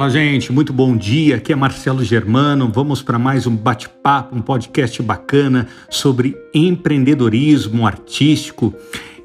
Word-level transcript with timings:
Olá, 0.00 0.08
gente, 0.08 0.50
muito 0.50 0.72
bom 0.72 0.96
dia. 0.96 1.36
Aqui 1.36 1.52
é 1.52 1.54
Marcelo 1.54 2.02
Germano. 2.02 2.70
Vamos 2.72 3.02
para 3.02 3.18
mais 3.18 3.46
um 3.46 3.54
bate-papo, 3.54 4.34
um 4.34 4.40
podcast 4.40 5.02
bacana 5.02 5.68
sobre 5.90 6.34
empreendedorismo 6.54 7.86
artístico. 7.86 8.74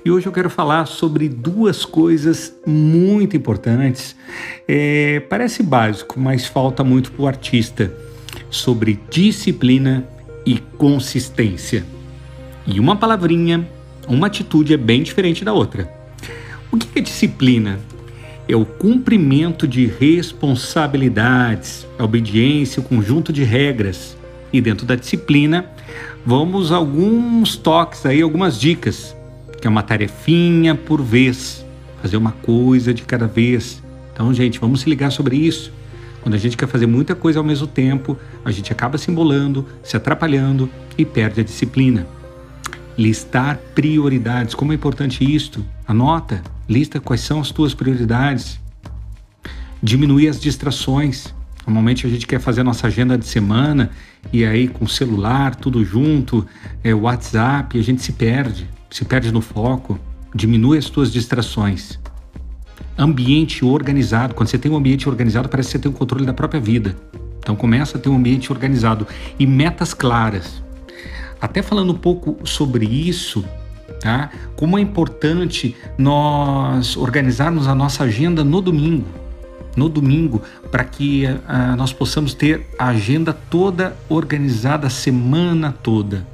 E 0.03 0.11
hoje 0.11 0.27
eu 0.27 0.33
quero 0.33 0.49
falar 0.49 0.85
sobre 0.85 1.29
duas 1.29 1.85
coisas 1.85 2.53
muito 2.67 3.37
importantes. 3.37 4.17
É, 4.67 5.21
parece 5.29 5.63
básico, 5.63 6.19
mas 6.19 6.45
falta 6.45 6.83
muito 6.83 7.09
para 7.13 7.23
o 7.23 7.27
artista: 7.29 7.93
sobre 8.49 8.99
disciplina 9.09 10.05
e 10.45 10.57
consistência. 10.77 11.85
E 12.67 12.81
uma 12.81 12.97
palavrinha, 12.97 13.65
uma 14.09 14.27
atitude 14.27 14.73
é 14.73 14.77
bem 14.77 15.03
diferente 15.03 15.45
da 15.45 15.53
outra. 15.53 15.89
O 16.69 16.75
que 16.75 16.99
é 16.99 17.01
disciplina? 17.01 17.79
É 18.47 18.55
o 18.55 18.65
cumprimento 18.65 19.67
de 19.67 19.85
responsabilidades, 19.85 21.87
a 21.97 22.03
obediência, 22.03 22.79
o 22.79 22.83
conjunto 22.83 23.33
de 23.33 23.43
regras. 23.43 24.15
E 24.53 24.61
dentro 24.61 24.85
da 24.85 24.95
disciplina, 24.95 25.65
vamos 26.25 26.71
alguns 26.71 27.55
toques 27.55 28.05
aí, 28.05 28.21
algumas 28.21 28.59
dicas, 28.59 29.15
que 29.59 29.67
é 29.67 29.69
uma 29.69 29.83
tarefinha 29.83 30.75
por 30.75 31.01
vez, 31.01 31.65
fazer 32.01 32.17
uma 32.17 32.31
coisa 32.31 32.93
de 32.93 33.01
cada 33.01 33.27
vez. 33.27 33.81
Então, 34.13 34.33
gente, 34.33 34.59
vamos 34.59 34.81
se 34.81 34.89
ligar 34.89 35.11
sobre 35.11 35.35
isso. 35.35 35.73
Quando 36.21 36.35
a 36.35 36.37
gente 36.37 36.55
quer 36.55 36.67
fazer 36.67 36.87
muita 36.87 37.13
coisa 37.13 37.39
ao 37.39 37.45
mesmo 37.45 37.67
tempo, 37.67 38.17
a 38.43 38.51
gente 38.51 38.71
acaba 38.71 38.97
se 38.97 39.11
embolando, 39.11 39.65
se 39.83 39.97
atrapalhando 39.97 40.69
e 40.97 41.03
perde 41.03 41.41
a 41.41 41.43
disciplina. 41.43 42.07
Listar 42.97 43.59
prioridades, 43.75 44.55
como 44.55 44.71
é 44.71 44.75
importante 44.75 45.23
isto? 45.23 45.63
Anota, 45.87 46.41
lista 46.67 46.99
quais 46.99 47.21
são 47.21 47.39
as 47.39 47.51
tuas 47.51 47.73
prioridades. 47.73 48.59
Diminuir 49.81 50.27
as 50.27 50.39
distrações. 50.39 51.33
Normalmente 51.65 52.05
a 52.05 52.09
gente 52.09 52.27
quer 52.27 52.39
fazer 52.39 52.61
a 52.61 52.63
nossa 52.63 52.87
agenda 52.87 53.17
de 53.17 53.25
semana 53.25 53.89
e 54.31 54.45
aí 54.45 54.67
com 54.67 54.87
celular, 54.87 55.55
tudo 55.55 55.83
junto, 55.83 56.45
é, 56.83 56.93
WhatsApp, 56.93 57.77
a 57.79 57.83
gente 57.83 58.01
se 58.01 58.11
perde, 58.11 58.69
se 58.89 59.03
perde 59.03 59.31
no 59.31 59.41
foco. 59.41 59.99
Diminui 60.33 60.77
as 60.77 60.89
tuas 60.89 61.11
distrações. 61.11 61.99
Ambiente 62.97 63.63
organizado. 63.63 64.33
Quando 64.33 64.49
você 64.49 64.57
tem 64.57 64.71
um 64.71 64.77
ambiente 64.77 65.07
organizado, 65.09 65.49
parece 65.49 65.69
que 65.69 65.71
você 65.73 65.79
tem 65.79 65.91
o 65.91 65.95
um 65.95 65.97
controle 65.97 66.25
da 66.25 66.33
própria 66.33 66.59
vida. 66.59 66.95
Então 67.39 67.55
começa 67.55 67.97
a 67.97 68.01
ter 68.01 68.09
um 68.09 68.15
ambiente 68.15 68.51
organizado 68.51 69.07
e 69.37 69.45
metas 69.45 69.93
claras. 69.93 70.63
Até 71.39 71.61
falando 71.61 71.91
um 71.91 71.97
pouco 71.97 72.37
sobre 72.47 72.85
isso, 72.85 73.45
tá? 73.99 74.29
Como 74.55 74.77
é 74.77 74.81
importante 74.81 75.75
nós 75.97 76.95
organizarmos 76.97 77.67
a 77.67 77.75
nossa 77.75 78.03
agenda 78.03 78.43
no 78.43 78.61
domingo, 78.61 79.07
no 79.75 79.89
domingo, 79.89 80.41
para 80.71 80.83
que 80.83 81.25
uh, 81.25 81.75
nós 81.75 81.91
possamos 81.91 82.33
ter 82.33 82.67
a 82.79 82.87
agenda 82.87 83.33
toda 83.33 83.95
organizada 84.09 84.87
a 84.87 84.89
semana 84.89 85.71
toda. 85.83 86.25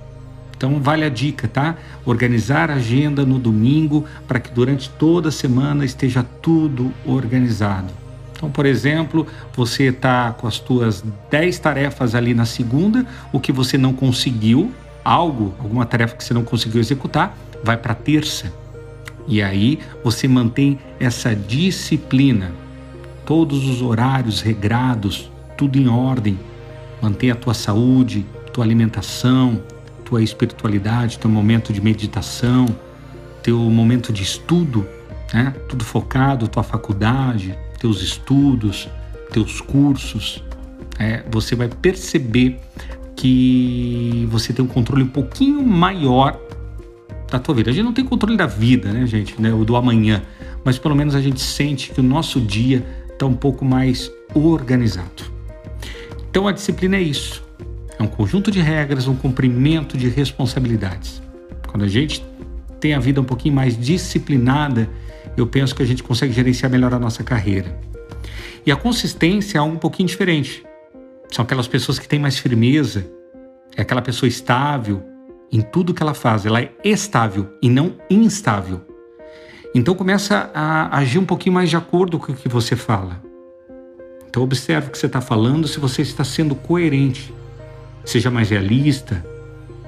Então 0.55 0.79
vale 0.79 1.03
a 1.03 1.09
dica, 1.09 1.47
tá? 1.47 1.75
Organizar 2.05 2.69
a 2.69 2.75
agenda 2.75 3.25
no 3.25 3.39
domingo 3.39 4.05
para 4.27 4.39
que 4.39 4.51
durante 4.51 4.89
toda 4.91 5.29
a 5.29 5.31
semana 5.31 5.83
esteja 5.83 6.23
tudo 6.39 6.93
organizado. 7.03 7.91
Então, 8.35 8.49
por 8.49 8.65
exemplo, 8.65 9.25
você 9.55 9.85
está 9.85 10.31
com 10.31 10.47
as 10.47 10.55
suas 10.55 11.03
10 11.29 11.59
tarefas 11.59 12.15
ali 12.15 12.33
na 12.33 12.45
segunda, 12.45 13.05
o 13.31 13.39
que 13.39 13.51
você 13.51 13.77
não 13.77 13.93
conseguiu, 13.93 14.71
algo, 15.03 15.53
alguma 15.59 15.85
tarefa 15.85 16.15
que 16.15 16.23
você 16.23 16.33
não 16.33 16.43
conseguiu 16.43 16.79
executar, 16.79 17.37
vai 17.63 17.77
para 17.77 17.93
terça. 17.93 18.51
E 19.27 19.41
aí 19.41 19.79
você 20.03 20.27
mantém 20.27 20.79
essa 20.99 21.35
disciplina, 21.35 22.51
todos 23.25 23.67
os 23.67 23.81
horários 23.81 24.41
regrados, 24.41 25.31
tudo 25.57 25.77
em 25.77 25.87
ordem. 25.87 26.39
Mantém 27.01 27.31
a 27.31 27.35
tua 27.35 27.53
saúde, 27.53 28.25
tua 28.51 28.63
alimentação, 28.63 29.61
tua 30.03 30.21
espiritualidade, 30.21 31.17
teu 31.17 31.29
momento 31.29 31.71
de 31.71 31.81
meditação, 31.81 32.65
teu 33.41 33.57
momento 33.57 34.11
de 34.11 34.23
estudo, 34.23 34.85
né? 35.33 35.53
Tudo 35.69 35.83
focado, 35.83 36.47
tua 36.47 36.63
faculdade, 36.63 37.57
teus 37.79 38.01
estudos, 38.01 38.89
teus 39.31 39.61
cursos. 39.61 40.43
É, 40.99 41.23
você 41.31 41.55
vai 41.55 41.67
perceber 41.67 42.59
que 43.21 44.27
você 44.31 44.51
tem 44.51 44.65
um 44.65 44.67
controle 44.67 45.03
um 45.03 45.07
pouquinho 45.07 45.61
maior 45.61 46.39
da 47.29 47.37
tua 47.37 47.53
vida. 47.53 47.69
A 47.69 47.73
gente 47.73 47.85
não 47.85 47.93
tem 47.93 48.03
controle 48.03 48.35
da 48.35 48.47
vida, 48.47 48.91
né, 48.91 49.05
gente, 49.05 49.39
né, 49.39 49.53
o 49.53 49.63
do 49.63 49.75
amanhã, 49.75 50.23
mas 50.65 50.79
pelo 50.79 50.95
menos 50.95 51.13
a 51.13 51.21
gente 51.21 51.39
sente 51.39 51.91
que 51.91 51.99
o 51.99 52.03
nosso 52.03 52.41
dia 52.41 52.83
está 53.13 53.27
um 53.27 53.35
pouco 53.35 53.63
mais 53.63 54.11
organizado. 54.33 55.31
Então 56.31 56.47
a 56.47 56.51
disciplina 56.51 56.97
é 56.97 57.01
isso. 57.01 57.43
É 57.99 58.01
um 58.01 58.07
conjunto 58.07 58.49
de 58.49 58.59
regras, 58.59 59.07
um 59.07 59.15
cumprimento 59.15 59.95
de 59.95 60.09
responsabilidades. 60.09 61.21
Quando 61.67 61.83
a 61.83 61.87
gente 61.87 62.25
tem 62.79 62.95
a 62.95 62.99
vida 62.99 63.21
um 63.21 63.23
pouquinho 63.23 63.53
mais 63.53 63.77
disciplinada, 63.77 64.89
eu 65.37 65.45
penso 65.45 65.75
que 65.75 65.83
a 65.83 65.85
gente 65.85 66.01
consegue 66.01 66.33
gerenciar 66.33 66.71
melhor 66.71 66.91
a 66.91 66.97
nossa 66.97 67.23
carreira. 67.23 67.79
E 68.65 68.71
a 68.71 68.75
consistência 68.75 69.59
é 69.59 69.59
algo 69.59 69.75
um 69.75 69.79
pouquinho 69.79 70.09
diferente. 70.09 70.63
São 71.31 71.43
aquelas 71.43 71.67
pessoas 71.67 71.97
que 71.97 72.07
têm 72.07 72.19
mais 72.19 72.37
firmeza, 72.37 73.09
é 73.75 73.81
aquela 73.81 74.01
pessoa 74.01 74.27
estável 74.27 75.01
em 75.49 75.61
tudo 75.61 75.93
que 75.93 76.03
ela 76.03 76.13
faz, 76.13 76.45
ela 76.45 76.61
é 76.61 76.71
estável 76.83 77.47
e 77.61 77.69
não 77.69 77.95
instável. 78.09 78.81
Então 79.73 79.95
começa 79.95 80.51
a 80.53 80.97
agir 80.97 81.19
um 81.19 81.25
pouquinho 81.25 81.55
mais 81.55 81.69
de 81.69 81.77
acordo 81.77 82.19
com 82.19 82.33
o 82.33 82.35
que 82.35 82.49
você 82.49 82.75
fala. 82.75 83.21
Então 84.29 84.43
observe 84.43 84.89
o 84.89 84.91
que 84.91 84.97
você 84.97 85.05
está 85.05 85.21
falando, 85.21 85.69
se 85.69 85.79
você 85.79 86.01
está 86.01 86.25
sendo 86.25 86.53
coerente. 86.53 87.33
Seja 88.03 88.29
mais 88.29 88.49
realista, 88.49 89.25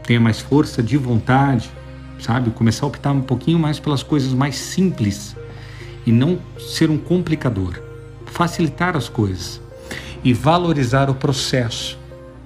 tenha 0.03 0.19
mais 0.19 0.39
força 0.39 0.81
de 0.81 0.95
vontade, 0.95 1.69
sabe? 2.19 2.51
Começar 2.51 2.85
a 2.85 2.89
optar 2.89 3.11
um 3.11 3.21
pouquinho 3.21 3.59
mais 3.59 3.79
pelas 3.79 4.03
coisas 4.03 4.33
mais 4.33 4.55
simples 4.55 5.35
e 6.05 6.11
não 6.11 6.39
ser 6.57 6.89
um 6.89 6.97
complicador. 6.97 7.81
Facilitar 8.25 8.95
as 8.95 9.09
coisas 9.09 9.62
e 10.23 10.33
valorizar 10.33 11.09
o 11.09 11.15
processo. 11.15 11.97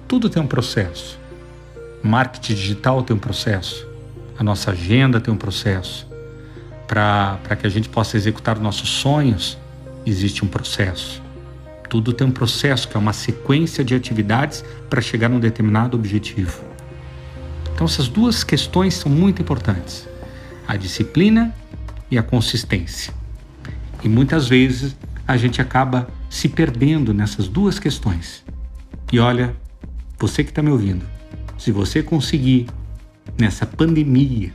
Tudo 0.06 0.28
tem 0.28 0.42
um 0.42 0.46
processo. 0.46 1.18
Marketing 2.02 2.54
digital 2.54 3.02
tem 3.02 3.14
um 3.14 3.18
processo. 3.18 3.86
A 4.38 4.42
nossa 4.42 4.72
agenda 4.72 5.20
tem 5.20 5.32
um 5.32 5.36
processo. 5.36 6.06
Para 6.86 7.56
que 7.60 7.66
a 7.66 7.70
gente 7.70 7.88
possa 7.88 8.16
executar 8.16 8.58
nossos 8.58 8.88
sonhos, 8.88 9.58
existe 10.04 10.44
um 10.44 10.48
processo. 10.48 11.22
Tudo 11.88 12.12
tem 12.12 12.26
um 12.26 12.30
processo, 12.30 12.88
que 12.88 12.96
é 12.96 13.00
uma 13.00 13.12
sequência 13.12 13.84
de 13.84 13.94
atividades 13.94 14.64
para 14.90 15.00
chegar 15.00 15.28
num 15.28 15.40
determinado 15.40 15.96
objetivo. 15.96 16.62
Então, 17.74 17.86
essas 17.86 18.08
duas 18.08 18.42
questões 18.42 18.94
são 18.94 19.10
muito 19.10 19.40
importantes: 19.40 20.08
a 20.66 20.76
disciplina 20.76 21.54
e 22.10 22.18
a 22.18 22.22
consistência. 22.22 23.12
E 24.02 24.08
muitas 24.08 24.48
vezes 24.48 24.96
a 25.28 25.36
gente 25.36 25.60
acaba 25.60 26.08
se 26.30 26.48
perdendo 26.48 27.12
nessas 27.12 27.48
duas 27.48 27.78
questões. 27.78 28.42
E 29.12 29.20
olha, 29.20 29.54
você 30.18 30.42
que 30.42 30.50
está 30.50 30.62
me 30.62 30.70
ouvindo, 30.70 31.04
se 31.58 31.70
você 31.70 32.02
conseguir 32.02 32.66
nessa 33.38 33.66
pandemia, 33.66 34.54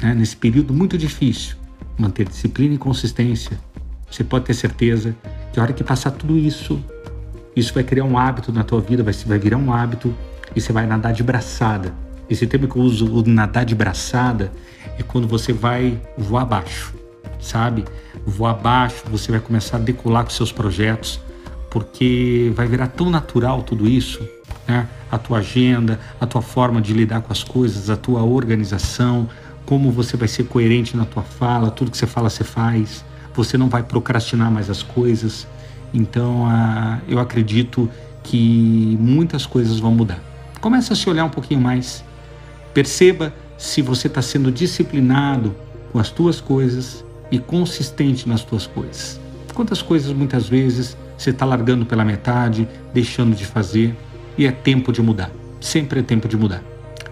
né, 0.00 0.14
nesse 0.14 0.36
período 0.36 0.72
muito 0.72 0.96
difícil, 0.96 1.56
manter 1.98 2.28
disciplina 2.28 2.76
e 2.76 2.78
consistência, 2.78 3.58
você 4.08 4.22
pode 4.22 4.44
ter 4.44 4.54
certeza 4.54 5.16
que 5.52 5.58
a 5.58 5.64
hora 5.64 5.72
que 5.72 5.82
passar 5.82 6.12
tudo 6.12 6.38
isso, 6.38 6.80
isso 7.56 7.74
vai 7.74 7.82
criar 7.82 8.04
um 8.04 8.16
hábito 8.16 8.52
na 8.52 8.62
tua 8.62 8.80
vida, 8.80 9.02
vai, 9.02 9.12
vai 9.12 9.38
virar 9.40 9.56
um 9.56 9.72
hábito 9.72 10.14
e 10.54 10.60
você 10.60 10.72
vai 10.72 10.86
nadar 10.86 11.12
de 11.12 11.24
braçada. 11.24 11.92
Esse 12.30 12.46
termo 12.46 12.68
que 12.68 12.76
eu 12.76 12.82
uso, 12.82 13.12
o 13.12 13.26
nadar 13.26 13.64
de 13.64 13.74
braçada, 13.74 14.52
é 14.96 15.02
quando 15.02 15.26
você 15.26 15.52
vai 15.52 16.00
voar 16.16 16.42
abaixo, 16.42 16.94
sabe? 17.40 17.84
Voar 18.26 18.50
abaixo, 18.50 19.04
você 19.08 19.30
vai 19.30 19.40
começar 19.40 19.76
a 19.76 19.80
decolar 19.80 20.24
com 20.24 20.30
seus 20.30 20.50
projetos, 20.50 21.20
porque 21.70 22.52
vai 22.56 22.66
virar 22.66 22.88
tão 22.88 23.08
natural 23.08 23.62
tudo 23.62 23.86
isso, 23.86 24.20
né? 24.66 24.88
A 25.08 25.16
tua 25.16 25.38
agenda, 25.38 26.00
a 26.20 26.26
tua 26.26 26.42
forma 26.42 26.80
de 26.82 26.92
lidar 26.92 27.20
com 27.22 27.32
as 27.32 27.44
coisas, 27.44 27.88
a 27.88 27.96
tua 27.96 28.24
organização, 28.24 29.28
como 29.64 29.92
você 29.92 30.16
vai 30.16 30.26
ser 30.26 30.44
coerente 30.48 30.96
na 30.96 31.04
tua 31.04 31.22
fala, 31.22 31.70
tudo 31.70 31.92
que 31.92 31.96
você 31.96 32.06
fala 32.06 32.28
você 32.28 32.42
faz, 32.42 33.04
você 33.32 33.56
não 33.56 33.68
vai 33.68 33.84
procrastinar 33.84 34.50
mais 34.50 34.68
as 34.68 34.82
coisas. 34.82 35.46
Então, 35.94 36.46
uh, 36.46 37.00
eu 37.06 37.20
acredito 37.20 37.88
que 38.24 38.98
muitas 39.00 39.46
coisas 39.46 39.78
vão 39.78 39.94
mudar. 39.94 40.18
Comece 40.60 40.92
a 40.92 40.96
se 40.96 41.08
olhar 41.08 41.24
um 41.24 41.30
pouquinho 41.30 41.60
mais. 41.60 42.02
Perceba 42.74 43.32
se 43.56 43.80
você 43.80 44.08
está 44.08 44.20
sendo 44.20 44.50
disciplinado 44.50 45.54
com 45.92 46.00
as 46.00 46.10
tuas 46.10 46.40
coisas 46.40 47.05
e 47.30 47.38
consistente 47.38 48.28
nas 48.28 48.42
tuas 48.42 48.66
coisas. 48.66 49.20
Quantas 49.54 49.80
coisas 49.82 50.12
muitas 50.12 50.48
vezes 50.48 50.96
você 51.16 51.30
está 51.30 51.44
largando 51.44 51.86
pela 51.86 52.04
metade, 52.04 52.68
deixando 52.92 53.34
de 53.34 53.46
fazer 53.46 53.96
e 54.36 54.46
é 54.46 54.52
tempo 54.52 54.92
de 54.92 55.00
mudar. 55.00 55.30
Sempre 55.60 56.00
é 56.00 56.02
tempo 56.02 56.28
de 56.28 56.36
mudar. 56.36 56.62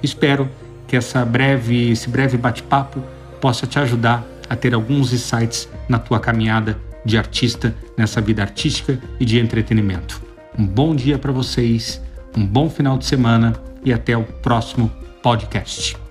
Espero 0.02 0.48
que 0.86 0.96
essa 0.96 1.24
breve, 1.24 1.90
esse 1.90 2.08
breve 2.08 2.36
bate-papo 2.36 3.02
possa 3.40 3.66
te 3.66 3.78
ajudar 3.78 4.24
a 4.48 4.54
ter 4.54 4.74
alguns 4.74 5.12
insights 5.12 5.68
na 5.88 5.98
tua 5.98 6.20
caminhada 6.20 6.78
de 7.04 7.18
artista 7.18 7.74
nessa 7.96 8.20
vida 8.20 8.42
artística 8.42 8.98
e 9.18 9.24
de 9.24 9.38
entretenimento. 9.38 10.22
Um 10.58 10.66
bom 10.66 10.94
dia 10.94 11.18
para 11.18 11.32
vocês, 11.32 12.00
um 12.36 12.46
bom 12.46 12.68
final 12.70 12.98
de 12.98 13.06
semana 13.06 13.54
e 13.84 13.92
até 13.92 14.16
o 14.16 14.22
próximo 14.22 14.90
podcast. 15.22 16.03